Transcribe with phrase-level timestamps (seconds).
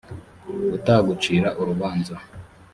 [0.75, 2.15] utagucira urubanza